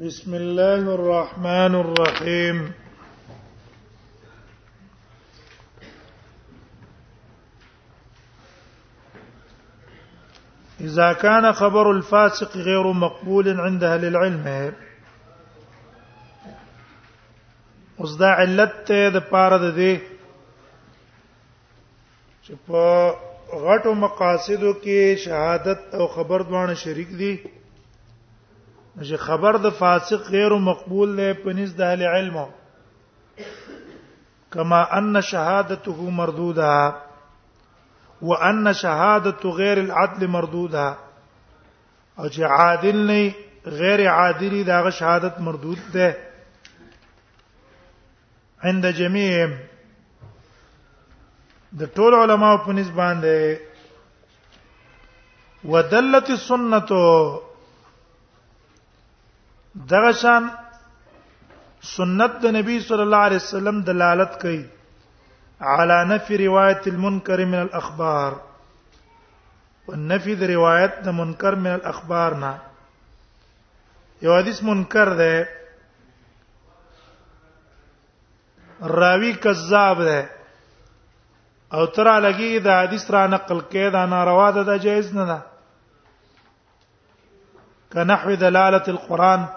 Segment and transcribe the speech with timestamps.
[0.00, 2.72] بسم الله الرحمن الرحيم
[10.80, 14.72] إذا كان خبر الفاسق غير مقبول عند أهل العلم
[18.00, 19.94] اصدع علت ته د پاره د دې
[22.46, 23.16] چې په
[23.62, 27.36] غټو مقاصدو کې شهادت او خبر دوانه شریک دي
[29.00, 32.36] چې خبر د فاسق غیر مقبول نه پنس د اهل علم
[34.54, 36.74] کما ان شهادته مردوده
[38.22, 40.88] وان شهادت غیر العدل مردوده
[42.18, 43.20] او چې عادل نه
[43.82, 46.08] غیر عادلی داغه شهادت مردود ده
[48.62, 49.30] عند جميع
[51.72, 53.42] د ټول علماو په نسبت باندې
[55.64, 56.80] ودلت السنه
[59.74, 60.48] دغه شان
[61.96, 64.64] سنت د نبی صلی الله علیه وسلم دلالت کوي
[65.60, 68.34] على نفي روایت المنکر من الاخبار
[69.88, 72.52] والنفي د روایت د منکر من الاخبار نه
[74.26, 75.42] یو حدیث منکر ده
[79.02, 80.30] راوی کذاب ده
[81.78, 85.40] او تر لګي دا حدیث را نقل کړي دا ناروا ده دا جایز نه ده
[87.92, 89.50] کنحو دلاله القران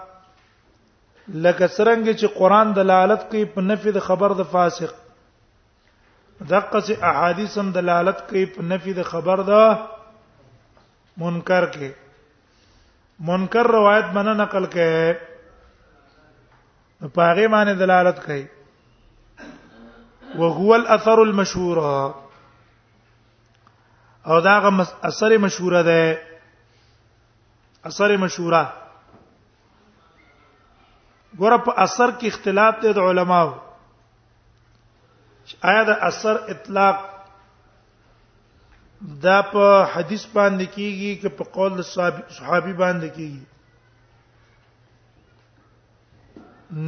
[1.34, 4.94] لکه څنګه چې قران دلالت کوي په نفي د خبر د فاسق
[6.50, 9.50] دغه چې احادیث هم دلالت کوي په نفي د خبر د
[11.20, 11.90] منکر کې
[13.28, 15.14] منکر روایت باندې نقل کړي
[17.14, 18.46] په هغه باندې دلالت کوي
[20.38, 21.76] وهو الاثر المشهور
[24.26, 24.64] او دا غ
[25.04, 26.16] اثر مشهور ده
[27.90, 28.85] اثر مشهوره
[31.40, 33.52] ګوره په اثر کې اختلاف دی د علماو
[35.72, 36.98] آیا د اثر اطلاق
[39.24, 41.82] دا په حدیث باندې کیږي که په قول
[42.36, 43.42] صحابي باندې کیږي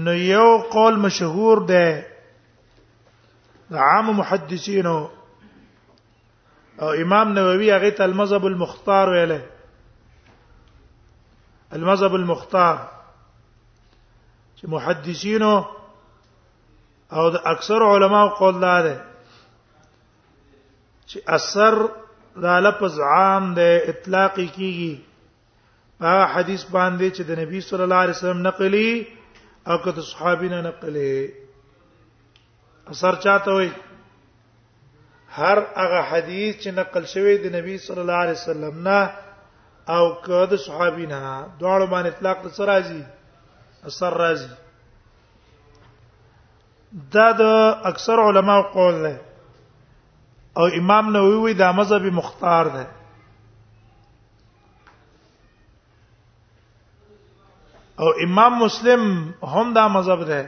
[0.06, 0.46] نو یو
[0.76, 1.86] قول مشهور ده
[3.74, 4.98] د عام محدثینو
[6.84, 9.42] او امام نووي هغه ته المذهب المختار ویله
[11.78, 12.86] المذهب المختار
[14.60, 15.52] چې محدثینو
[17.16, 18.96] او د اکثر علماو قول دا ده
[21.10, 21.74] چې اثر
[22.44, 24.90] دا لفظ عام ده اطلاق کیږي
[26.06, 29.06] هغه حدیث باندې چې د نبی صلی الله علیه وسلم نقلی
[29.70, 31.10] او کته صحابینا نقلی
[32.94, 33.70] اثر چاته وي
[35.30, 39.00] هر هغه حدیث چې نقل شوی د نبی صلی الله علیه وسلم نه
[39.88, 41.22] او کده صحابینا
[41.58, 43.02] دواړو باندې اطلاق سره راځي
[43.86, 44.48] اثر راځي
[47.14, 47.42] دا د
[47.90, 49.14] اکثر علما قول دی
[50.58, 52.84] او امام نووي وی دا مذهب مختار دی
[58.02, 59.02] او امام مسلم
[59.54, 60.42] هم دا مذهب دی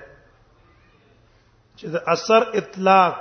[1.78, 3.16] چې د اثر اطلاق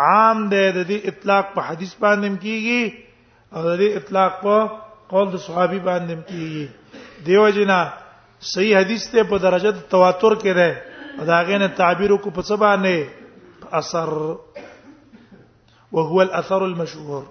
[0.00, 2.94] عام دی د دې اطلاق په حدیث باندې کیږي
[3.52, 4.70] او د دې اطلاق په
[5.14, 6.68] قول د صحابي باندې کیږي
[7.26, 7.80] دیو جنا
[8.40, 12.76] صحیح حدیث ته په درجه د تواتر کې ده دا غینه تعبیر کو په سبا
[12.76, 13.08] نه
[13.80, 14.08] اثر
[15.92, 17.24] وهو الاثر المشهور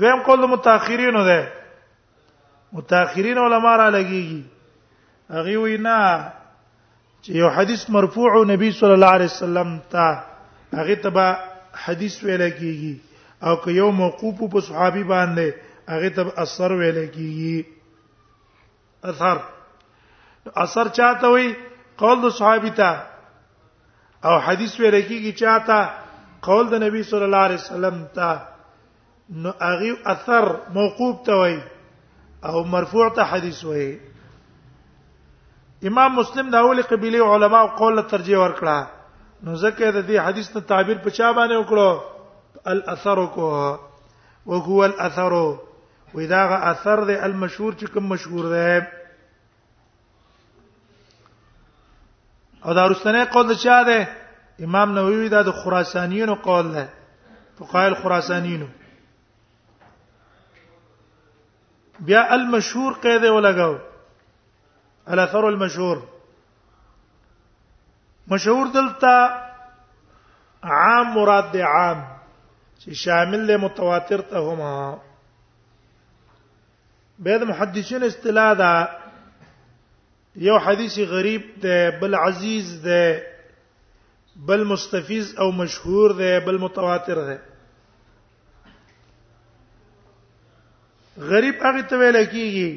[0.00, 1.48] دویم قول متأخرینو ده
[2.72, 4.42] متأخرین علما را لګیږي
[5.30, 6.28] هغه وینا
[7.22, 10.22] چې یو حدیث مرفوع نبی صلی الله علیه وسلم ته
[10.76, 11.28] هغه تبا
[11.86, 13.00] حدیث ویل کیږي
[13.44, 15.52] او که یو موقوف په صحابي باندې
[15.88, 17.79] هغه تب اثر ویل کیږي
[19.08, 19.38] اثر
[20.62, 21.52] اثر چاته وي
[22.02, 23.06] قول د صحابي ته
[24.28, 25.80] او حدیث ویل کیږي چاته
[26.48, 28.30] قول د نبی صلی الله علیه وسلم ته
[29.44, 31.58] نو هغه اثر موقوف ته وي
[32.50, 33.90] او مرفوع ته حدیث وي
[35.92, 38.86] امام مسلم د اول قبيله علما او قول ترجیح ورکړه
[39.42, 43.50] نو ځکه د دې حدیث ته تعبیر په چا باندې وکړو الاثر کو
[44.46, 45.34] وهو الاثر
[46.14, 48.86] وې دا غ اثر دی المشهور چې کوم مشهور دی
[52.64, 53.98] او دا رستنه قول چا دی
[54.68, 56.84] امام نووي دا د خراسانیینو قول دی
[57.58, 58.66] فقای الخراسانیینو
[62.08, 63.76] بیا المشهور قید ولګاو
[65.08, 66.02] الاثر المشهور
[68.32, 69.30] مشهور دلته
[70.80, 72.02] عام مراد دی عام
[72.78, 74.74] چې شامل له متواتر ته هما
[77.24, 78.72] به د محدثین اصطلاح دا
[80.48, 83.26] یو حدیث غریب ده بل عزیز ده
[84.50, 87.36] بل مستفیض او مشهور ده بل متواتر ده
[91.32, 92.72] غریب هغه ته ویل کیږي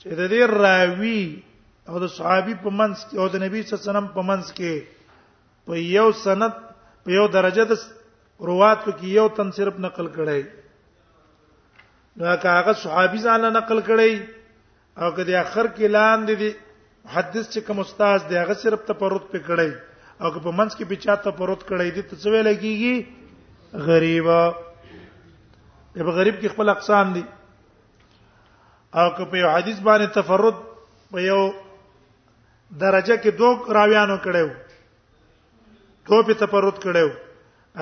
[0.00, 1.20] چې د دې راوی
[1.88, 4.46] او د صحابي په منځ کې او د نبی صلی الله علیه وسلم په منځ
[4.56, 4.74] کې
[5.66, 6.54] په یو سند
[7.02, 7.76] په یو درجه د
[8.50, 10.40] روات کې یو تن صرف نقل کړي
[12.18, 14.12] نو هغه صحابي ځان نقل کړي
[15.00, 16.50] او کدی اخر کې لاندې دي
[17.16, 19.70] حدیث چې کوم استاد دی هغه صرف تپروت په کړي
[20.22, 22.94] او که په منځ کې بچا تپروت کړي دي ته څه ویل کیږي
[23.90, 24.26] غریب
[26.00, 27.22] یبه غریب کې خپل اقسام دي
[29.00, 30.56] او که په یو حدیث باندې تفرد
[31.14, 31.38] په یو
[32.82, 34.46] درجه کې دوه راویانو کړو
[36.10, 37.24] دوه په تفرد کړو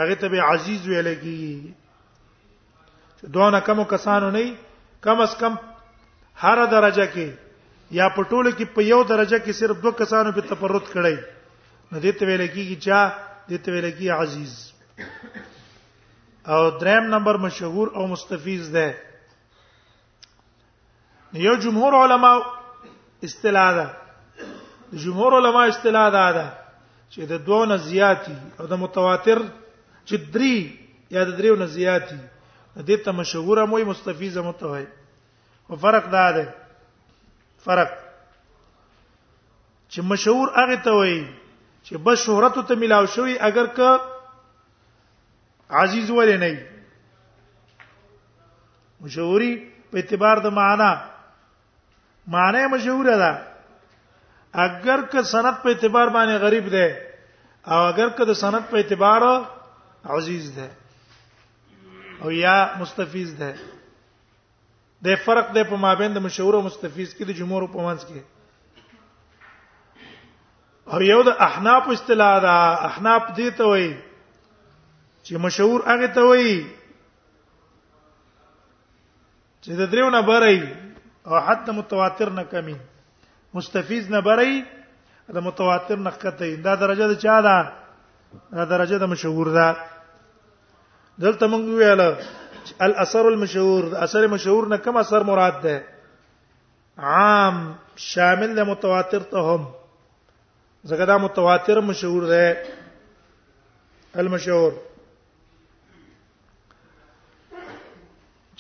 [0.03, 1.75] هغه ته به عزیز ویل کیږي
[3.27, 4.55] دوه کم کسانو نه
[5.05, 5.55] کم اس کم
[6.43, 7.31] هر درجه کې
[7.99, 11.17] یا پټول کې په یو درجه کې صرف دوه کسانو په تفرد کړي
[11.93, 13.01] نو دته ویل کېږي چې
[13.51, 14.53] دته ویل کېږي عزیز
[16.55, 18.89] او دریم نمبر مشهور او مستفیض ده
[21.47, 22.33] یو جمهور علما
[23.31, 23.87] اصطلاح ده
[24.93, 26.47] جمهور علما اصطلاح ده ده
[27.11, 29.39] چې د دوه نه زیاتی او د متواتر
[30.07, 30.57] چې درې
[31.11, 32.19] یا د درېو نه زیاتی
[32.77, 34.85] دې ته مشهور موي مستفیزه متوي
[35.71, 36.53] او فرق دا ده
[37.65, 37.91] فرق
[39.93, 41.19] چې مشهور هغه ته وایي
[41.87, 43.89] چې بس شهرت ته ملاو شوی اگر که
[45.71, 46.67] عزیز ولې نه وي
[49.01, 50.93] مشهوري په اعتبار د معنا
[52.29, 53.33] معنی مشهور ده
[54.55, 56.99] اگر که سند په اعتبار باندې غریب ده
[57.67, 59.23] او اگر که د سند په اعتبار
[60.05, 60.69] عزیز ده
[62.23, 63.55] او یا مستفیض ده
[65.05, 68.21] د فرق ده په مابین د مشهور او مستفیض کې د جمهور په منځ کې
[70.93, 72.53] او یو د احناف اصطلاح ده
[72.89, 73.93] احناف دي ته وایي
[75.27, 76.57] چې مشهور هغه ته وایي
[79.63, 80.61] چې د دریو نه بري
[81.27, 82.77] او حتی متواتر نه کمی
[83.55, 84.65] مستفیض نه بري
[85.35, 87.61] د متواتر نه کته دا درجه د چا ده
[88.53, 89.69] دا درجه د مشهور ده
[91.25, 92.01] دلته موږ ویل
[92.87, 95.85] الاثر المشهور اثر مشهور نه کوم اثر مراد ده
[97.13, 97.57] عام
[98.07, 99.63] شامل له متواتر ته هم
[100.91, 102.63] زګه دا متواتر مشهور ده
[104.25, 104.73] المشهور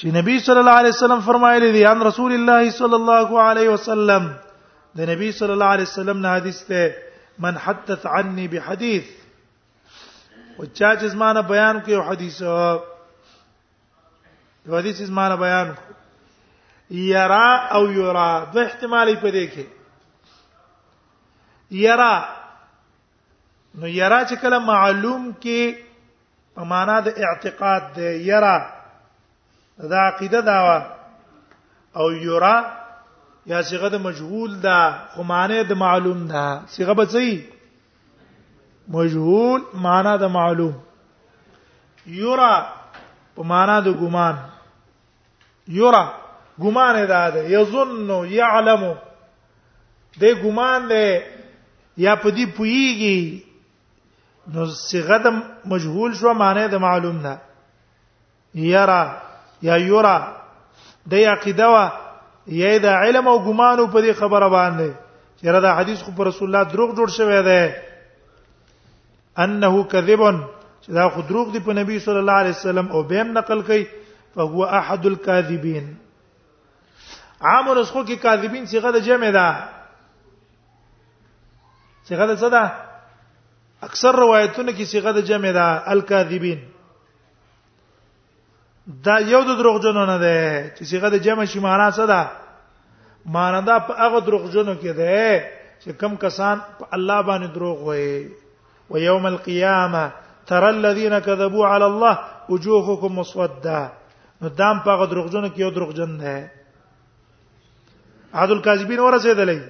[0.01, 4.33] چې نبی صلی الله علیه وسلم فرمایلی دی ان رسول الله صلی الله علیه وسلم
[5.01, 6.97] د نبی صلی الله علیه وسلم نه حدیث ده
[7.45, 9.15] من حدث عني بحديث
[10.59, 12.37] او چا چې زمانه بیان کوي حدیث
[14.67, 15.81] یو حدیث زمانه بیان کو
[16.91, 19.67] یرا او یرا دو احتمالې پدې کې
[21.87, 22.15] یرا
[23.81, 25.63] نو یرا چې کله معلوم کې
[26.55, 28.57] په معنا د اعتقاد دی یرا
[29.91, 30.79] دا عقیده دا وا
[32.01, 32.57] او یرا
[33.53, 34.79] یا صيغه د مجهول ده
[35.15, 36.45] خو معنی د معلوم ده
[36.77, 37.41] صيغه به صحیح
[38.95, 40.73] مجهول معنا د معلوم
[42.19, 42.51] یرا
[43.37, 44.37] په معنا د ګمان
[45.79, 46.03] یرا
[46.65, 48.11] ګمان ادا ده یظن
[48.41, 48.85] یعلم
[50.21, 51.03] د ګمان ده
[52.05, 53.45] یا په دې پویږي
[54.55, 57.35] نو صيغه د مجهول شو معنی د معلوم نه
[58.69, 59.01] یرا
[59.69, 60.17] یا یرا
[61.11, 61.85] د عقیده وا
[62.61, 64.91] یا د علم او ګمان په دې خبره باندې
[65.41, 67.63] چیرې دا حدیث خو پر رسول الله دروغ جوړ شوی دی
[69.45, 70.37] انه کذبن
[70.83, 73.87] چې دا خو دروغ دی په نبی صلی الله علیه وسلم او بهم نقل کوي
[74.35, 75.93] فهو احد الكاذبین
[77.51, 79.47] عام رسخو کې کاذبین صيغه د جمع ده
[82.05, 82.73] صيغه د څه ده
[83.91, 86.59] اکثر روایتونه کې صيغه د جمع ده الكاذبین
[89.07, 90.35] دا یو د دروغجنو نه ده
[90.77, 92.31] چې صيغه د جمع شي معنا څه ده
[93.37, 95.45] معنا دا په هغه دروغجنو کې ده
[95.81, 98.19] چې کم کسان په الله باندې دروغ وایي
[98.91, 100.13] ويوم القيامه
[100.47, 103.93] ترى الذين كذبوا على الله وجوههم مسودا
[104.43, 106.47] نو دام په دروغجن کې یو دروغجن دی
[108.35, 109.61] عادل الکاذبین ورسېدلې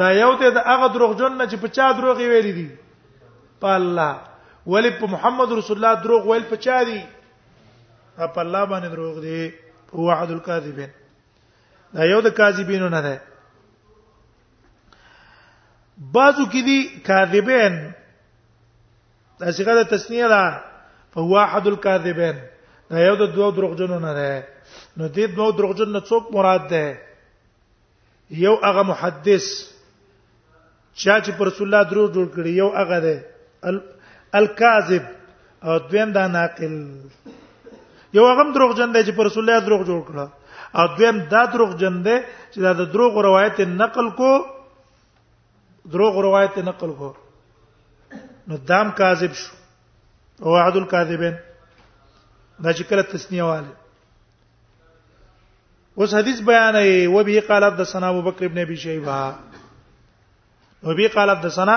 [0.00, 2.70] دا یو ته د هغه دروغجن نه چې په چا دروغ ویل دي
[3.60, 4.18] په الله
[4.66, 7.00] ولی په محمد رسول الله دروغ ویل په چا دي
[8.16, 9.52] په الله باندې دروغ دي
[9.94, 10.90] هو عادل الکاذبین
[11.94, 13.20] دا یو د کاذبینو نه ده
[16.12, 17.78] بازو کې دي کاذبین
[19.40, 20.44] دا صيغه د تسنیه ده
[21.14, 22.36] فهو احد الكاذبين
[22.90, 24.30] دا یو د دوه دروغجنو نه ده
[24.96, 26.84] نو دې دوه دروغجن نه څوک مراد ده
[28.44, 29.46] یو هغه محدث
[31.02, 33.14] چا چې پر رسول الله درو جوړ کړی یو هغه ده
[34.40, 35.04] الکاذب
[35.64, 36.74] او دویم دا ناقل
[38.18, 40.16] یو هغه دروغجن دی چې پر رسول الله دروغ جوړ کړ
[40.78, 42.16] او دویم دا دروغجن دی
[42.52, 44.32] چې دا د دروغ روایت نقل کو
[45.92, 47.14] دروغ روایت نقل کو
[48.48, 49.52] نو دام کاذب شو
[50.46, 51.34] او عدد الكاذبین
[52.64, 53.68] دا چې کله تسنیه واله
[56.02, 59.16] اوس حدیث بیان ای و به قال عبد سنا ابو بکر ابن ابي شيبه
[60.82, 61.76] و به قال عبد سنا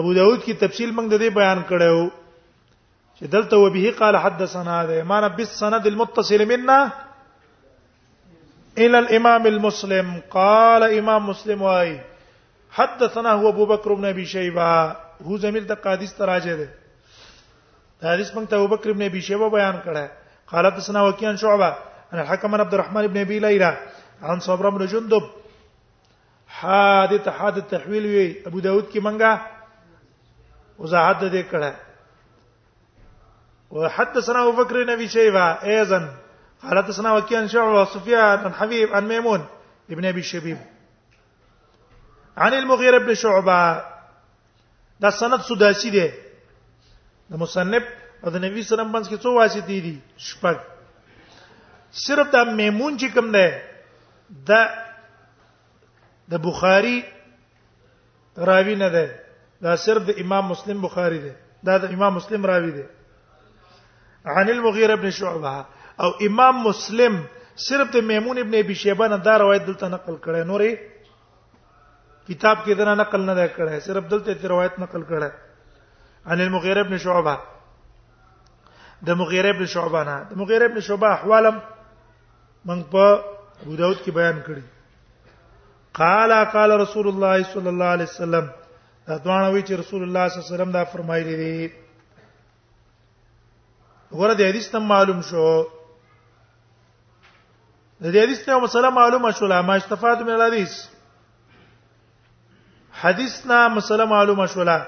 [0.00, 2.00] ابو داود کی تفصیل موږ د دې بیان کړو
[3.16, 6.80] چې دلته و به قال حدثنا ده ما رب السند المتصل منا
[8.78, 10.06] الى الامام المسلم
[10.40, 11.90] قال امام مسلم واي
[12.72, 16.68] حدثنا هو ابو بکر بن ابي شيبه هو زمير د قادس تراجه ده
[18.02, 20.10] حدیث موږ ته ابو بکر بن ابي شيبه بیان کړه
[20.46, 21.76] قال حدثنا وكيع عن شعبه
[22.12, 23.76] عن الحكم بن عبد الرحمن بن ابي ليلى
[24.22, 25.22] عن صبر بن جندب
[26.48, 29.40] حادث حادث تحویل وی ابو داود کی منګه
[30.78, 31.72] وضاحت دې کړه
[33.70, 36.08] وحدثنا ابو بکر بن ابي شيبه ايضا
[36.62, 39.44] قال حدثنا وكيع عن شعبه وسفيان عن حبيب عن ميمون
[39.90, 40.58] ابن ابي شبيب
[42.42, 43.60] عن المغيره بن شعبه
[45.02, 46.08] دا سند سداسی دی
[47.30, 47.84] د مصنف
[48.24, 49.94] او د نبی سلام باندې کې څو واسطې دي
[50.28, 50.56] شپږ
[52.06, 53.48] صرف دا میمون چې کوم دی
[54.48, 54.60] دا
[56.30, 56.96] د بخاری
[58.48, 59.06] راوی نه دی
[59.64, 61.32] دا صرف د امام مسلم بخاری دی
[61.66, 62.84] دا د امام مسلم راوی دی
[64.34, 65.64] عن المغيره بن شعبه
[66.02, 67.22] او امام مسلم
[67.68, 70.74] صرف د میمون ابن ابي شيبه نه دا روایت دلته نقل کړي نوري
[72.28, 75.30] کتاب کې دنا نقل نه دی کړی صرف دلته تی روایت نقل کړه
[76.32, 77.34] عن المغیره ابن شعبه
[79.10, 81.56] د مغیره ابن شعبه نه د مغیره ابن شعبه احوالم
[82.70, 83.04] من په
[83.62, 84.62] ابو داود کې بیان کړی
[86.00, 88.44] قال قال رسول الله صلی الله علیه وسلم
[89.06, 91.58] دا دوانه وی چې رسول الله صلی الله علیه وسلم دا فرمایلی دی
[94.12, 95.46] وګوره د حدیث ته معلوم شو
[98.04, 100.76] د دې حدیث ته مسله معلومه شو لا ما استفاده من الحديث
[103.02, 104.78] حدیث نا مسله معلومه شولا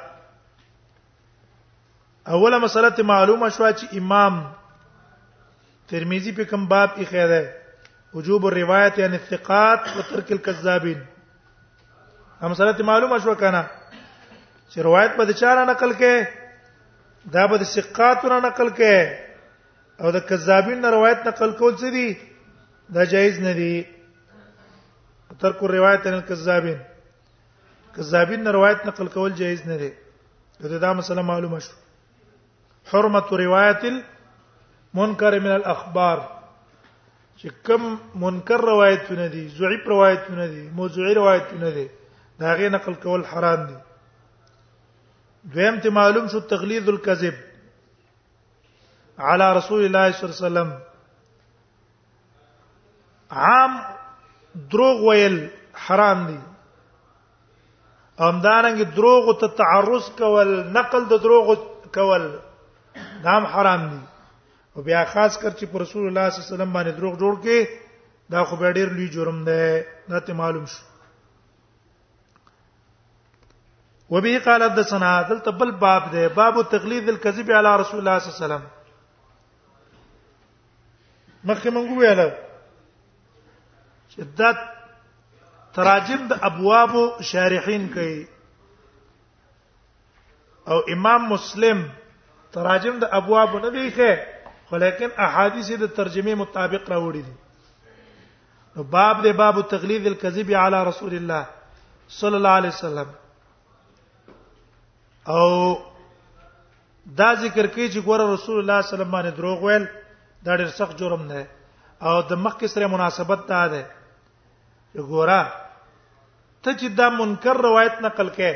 [2.34, 4.34] اوله مسله ته معلومه شو چې امام
[5.90, 7.54] ترمذی په کوم باب یې خیره
[8.14, 10.98] وجوب الروایت عن الثقات وترك الكذابين
[12.42, 13.62] هم مسله ته معلومه شو کنه
[14.70, 16.26] چې روایت په چاره نقل کې
[17.38, 22.16] دا به ثقاتونه نقل کې او د کذابین نه روایت نقل کول څه دي
[22.96, 23.72] دا جایز نه دي
[25.40, 26.78] ترک الروایت عن الكذابين
[27.96, 29.88] کذابین روایت نقل کول جایز نه دی
[30.62, 31.72] دا دا مسله معلومه شو
[32.90, 36.26] حرمت روایت المنکر من الاخبار
[37.40, 41.84] چې کوم منکر روایتونه دي ضعیف روایتونه دي موضوعي روایتونه دي
[42.42, 43.74] دا غي نقل کول حرام دي
[45.52, 47.34] دویم ته معلوم شو تغلیظ الكذب
[49.18, 50.78] على رسول الله صلی الله علیه وسلم
[53.44, 53.80] عام
[54.74, 55.38] دروغ ویل
[55.88, 56.38] حرام دي
[58.26, 61.46] امداننګ دروغ ته تعرض کول نقل د دروغ
[61.96, 62.24] کول
[63.24, 63.98] نام حرام دي
[64.76, 67.34] او بیا خاص کر چې پر رسول الله صلی الله علیه وسلم باندې دروغ جوړ
[67.44, 67.58] کې
[68.34, 69.58] دا خو به ډیر لوی جرم ده
[70.10, 70.84] دا ته معلوم شو
[74.14, 78.30] وبه قال حدثنا دلته بل باب ده باب تقلید الكذب علی رسول الله صلی الله
[78.38, 78.64] علیه وسلم
[81.52, 82.20] مخکې مونږ ویل
[84.08, 84.50] چې دا
[85.76, 86.90] تراجم د ابواب
[87.30, 88.24] شارحین کوي
[90.70, 91.86] او امام مسلم
[92.52, 94.10] تراجم د ابواب نه دی ښه
[94.70, 97.34] خو لیکن احادیث د ترجمه مطابق راوړي دي
[98.96, 101.46] باب د باب تغلیظ الكذب علی رسول الله
[102.20, 103.08] صلی الله علیه وسلم
[105.38, 105.46] او
[107.20, 109.86] دا ذکر کوي چې ګوره رسول الله صلی الله علیه وسلم باندې دروغ ویل
[110.44, 111.44] دا ډېر سخت جرم دی
[112.06, 113.86] او د مخکې سره مناسبت دا ده
[115.06, 115.40] ګورا
[116.62, 118.52] ته چې دا منکر روایت نقل کړي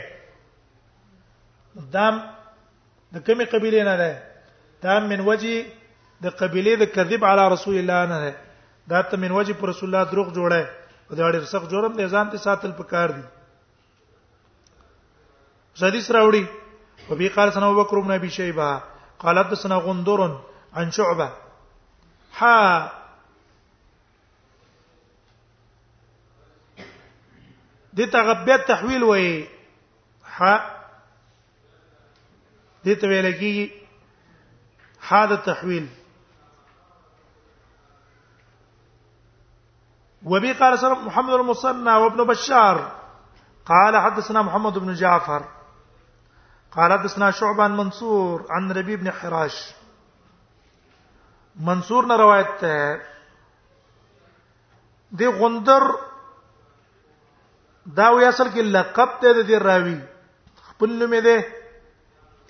[1.95, 2.15] دام
[3.15, 4.11] د کومې قبيله نه ده
[4.83, 5.65] دا من وجه
[6.23, 8.33] د قبيله د کذب علی رسول الله نه ده
[8.91, 10.63] دا ته من وجه پر رسول الله دروغ جوړه
[11.11, 13.23] او دا ډېر سخت جرم دی ځان ته ساتل پکار دي
[15.81, 16.45] حدیث راوړي
[17.11, 18.81] وبي قال سنا ابو بکر بن ابي شيبه
[19.19, 20.21] قالت سنا غندور
[20.77, 21.29] عن شعبه
[22.39, 22.93] ها
[27.97, 29.27] د تغبیت تحویل وای
[30.37, 30.39] ح
[32.87, 33.57] د ته ویل کی
[35.09, 35.87] ح د تحویل
[40.31, 42.77] وبي قال سلام محمد المصنع وابن بشار
[43.71, 45.43] قال حدثنا محمد بن جعفر
[46.77, 49.59] قال حدثنا شعبان منصور عن ربيع بن حراش
[51.69, 52.95] منصور نے روایت ہے
[55.19, 55.83] دی غندر
[57.87, 59.97] دا وی اصل کې لقب ته د دې راوی
[60.67, 61.37] خپل نوم دی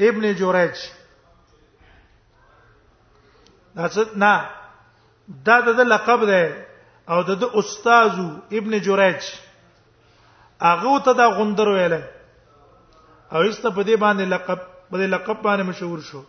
[0.09, 0.75] ابن جوریج
[3.77, 4.33] دا څه نه
[5.47, 6.43] دا د لقب دی
[7.13, 8.29] او د استادو
[8.61, 9.23] ابن جوریج
[10.65, 11.95] هغه ته دا غندر ویل
[13.33, 14.59] او ایست په دې باندې لقب
[14.91, 16.23] په دې لقب باندې مشهور شو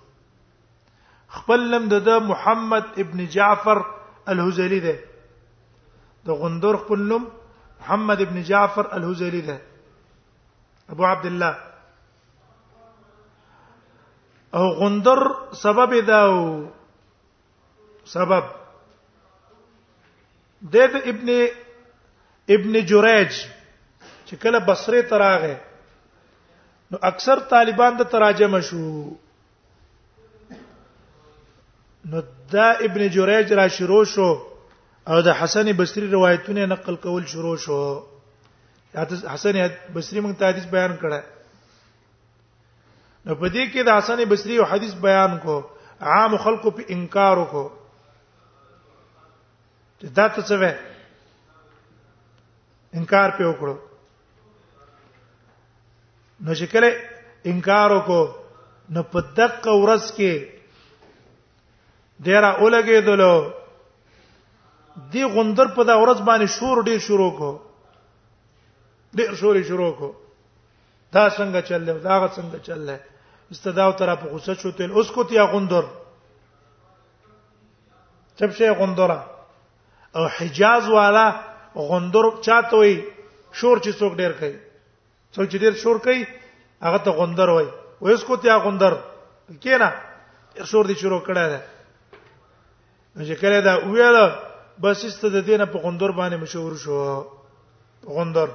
[1.35, 3.85] خپل لم د محمد ابن جعفر
[4.33, 4.95] الهذلی دی
[6.25, 7.29] د غندور خپل نوم
[7.83, 9.57] محمد ابن جعفر الهذيلي ده
[10.89, 11.57] ابو عبد الله
[14.59, 15.19] او غندر
[15.61, 16.37] سبب داو
[18.11, 18.43] سبب
[20.75, 21.29] د ابن
[22.57, 23.31] ابن جریج
[24.25, 25.57] چې کله بصره تراغه
[26.91, 28.81] نو اکثر طالبان د تراجم شو
[32.13, 32.23] نو
[32.57, 34.31] دا ابن جریج را شروع شو
[35.09, 37.77] او د حسن بصری روایتونه نقل کول شروع شو
[39.33, 39.53] حسن
[39.95, 41.19] بصری موږ ته حدیث بیان کړه
[43.25, 45.55] نو په دې کې د حسن بصری او حدیث بیان کو
[46.13, 47.67] عام خلکو په انکار وکړو
[50.15, 50.73] دا ته څه وې
[53.01, 53.75] انکار په وکړو
[56.47, 56.89] نو چې کله
[57.51, 58.25] انکار وکړو
[58.95, 60.33] نو په دقه ورځ کې
[62.27, 63.35] ډیر اولګېدلو
[65.11, 67.49] دی غندر په دا ورځ باندې شور ډیر شروع کو
[69.17, 70.11] ډیر شوري شروع کو
[71.13, 72.97] دا څنګه چلل دا غ څنګه چلل
[73.51, 75.85] استداو تر په غوسه شوتل اوس کو تیا غندر
[78.39, 79.19] چپ شه غندرا
[80.17, 81.25] او حجاز والا
[81.89, 82.95] غندر چاته وي
[83.53, 84.57] شور چې څوک ډیر کوي
[85.33, 86.25] څوک چې ډیر شور کوي
[86.85, 87.67] هغه ته غندر وای
[88.01, 88.93] وېس کو ته غندر
[89.61, 89.89] کینا
[90.71, 91.61] شور دي شروع کړه ده
[93.17, 94.17] چې کله دا ویل
[94.81, 96.97] بس است د دینه په غندور باندې مشهور شو
[98.15, 98.49] غندور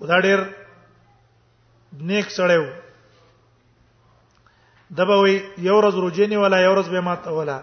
[0.00, 0.40] ودا ډیر
[2.08, 2.66] نیک سړیو
[4.98, 5.36] دبوي
[5.68, 7.60] یو ورځ روجینی ولا یو ورځ به مات ولا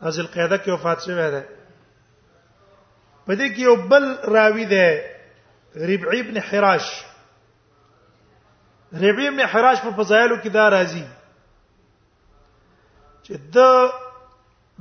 [0.00, 1.42] ازل قاعده کې وفات شوی دی
[3.26, 5.02] پدې کې یو بل راوی دی
[5.88, 6.86] ربع ابن حراش
[9.02, 11.04] ربع ابن حراش په فضایلو کې دا راځي
[13.22, 13.90] چې د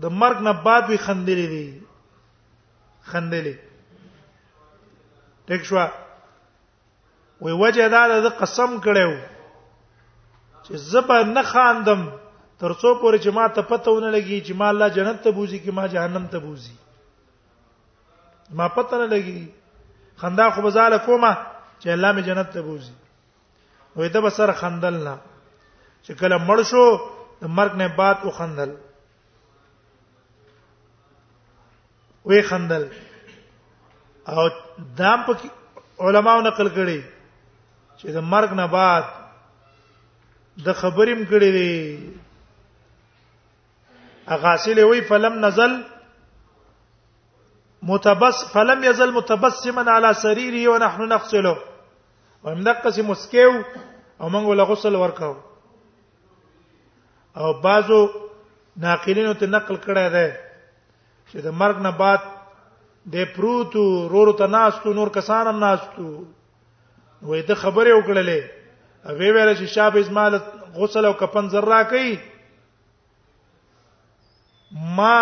[0.02, 1.68] د مرګ نه بعد وی خندلې دي
[3.10, 3.56] خندلې
[5.52, 5.78] ټیک شو
[7.48, 9.12] وی وجه دا د قسم کړو
[10.66, 12.02] چې زبر نه خاندم
[12.60, 15.72] ترڅو پورې چې ما ته پته ونه لګي چې ما الله جنت ته بوزي کې
[15.78, 16.74] ما جهنم ته بوزي
[18.62, 19.46] ما پته نه لګي
[20.24, 21.32] خندا خو بزاله کومه
[21.80, 22.92] چې الله می جنت ته بوزي
[23.98, 25.18] وې ته بسره خندل نه
[26.04, 26.86] چې کله مړ شو
[27.42, 28.76] د مرګ نه بعد او خندل
[32.30, 32.84] وې خندل
[34.32, 34.42] او
[35.00, 35.34] دام په
[36.08, 37.00] علماو نقل کړي
[38.00, 39.06] چې د مرګ نه بعد
[40.66, 41.74] د خبرېم کړي دي
[44.36, 45.72] اغاسل وی فلم نزل
[47.92, 51.56] متبس فلم يزل متبسما على سريره ونحن نغسله
[52.44, 53.54] ومدقس مسکیو
[54.22, 55.34] او موږ له غسل ورکاو
[57.40, 58.00] او بازو
[58.86, 60.49] ناقلینو ته نقل کړه ده
[61.32, 62.22] چې د مرګ نه بعد
[63.16, 66.04] د پروتو رورو ته ناستو نور کسان هم ناستو
[67.30, 68.42] وې ته خبره وکړلې
[69.08, 70.36] او وی ویل چې شاب اسماعیل
[70.80, 72.10] غسل او کفن ذرا کوي
[75.00, 75.14] ما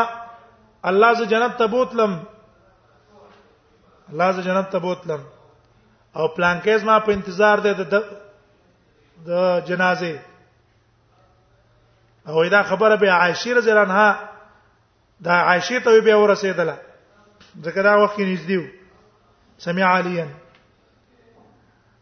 [0.91, 2.15] الله ز جنت ته بوتلم
[4.10, 5.22] الله ز جنت ته بوتلم
[6.20, 8.04] او پلانکیز ما په انتظار ده د
[9.28, 9.32] د
[9.65, 10.15] جنازې
[12.28, 14.36] او دا خبره به عائشه رضی الله عنها
[15.19, 16.75] دا عائشه ته به ورسېدله
[17.65, 18.71] ځکه دا وخت کې نږدې
[19.58, 20.25] سمع عليا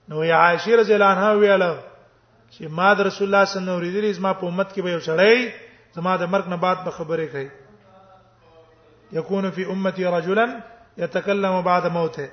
[0.10, 1.73] نو یا عائشه رضی الله عنها ویله
[2.54, 4.91] چې ما د رسول الله صلی الله علیه وسلم ورېدلې زما په امت کې به
[4.91, 5.51] یو سړی
[5.99, 7.49] زما د مرګ نه بعد به خبرې کوي
[9.12, 10.62] يكون فی امتی رجلا
[10.97, 12.30] يتكلم بعد موته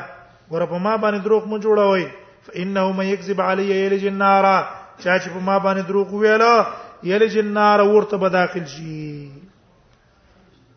[0.52, 2.08] ور په ما باندې دروغ مو جوړوي
[2.48, 4.66] فانه من يكذب علي يلج النار
[5.04, 6.68] چا چې په ما باندې دروغ ویلا
[7.04, 9.30] یلج النار ورته به داخل شي